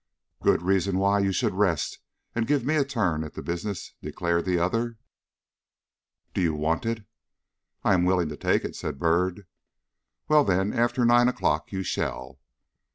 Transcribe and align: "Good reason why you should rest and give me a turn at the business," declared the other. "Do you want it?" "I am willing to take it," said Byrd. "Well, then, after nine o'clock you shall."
"Good 0.41 0.63
reason 0.63 0.97
why 0.97 1.19
you 1.19 1.31
should 1.31 1.53
rest 1.53 1.99
and 2.33 2.47
give 2.47 2.65
me 2.65 2.75
a 2.75 2.83
turn 2.83 3.23
at 3.23 3.35
the 3.35 3.43
business," 3.43 3.93
declared 4.01 4.45
the 4.45 4.57
other. 4.57 4.97
"Do 6.33 6.41
you 6.41 6.55
want 6.55 6.87
it?" 6.87 7.05
"I 7.83 7.93
am 7.93 8.03
willing 8.03 8.29
to 8.29 8.35
take 8.37 8.65
it," 8.65 8.75
said 8.75 8.97
Byrd. 8.97 9.45
"Well, 10.27 10.43
then, 10.43 10.73
after 10.73 11.05
nine 11.05 11.27
o'clock 11.27 11.71
you 11.71 11.83
shall." 11.83 12.39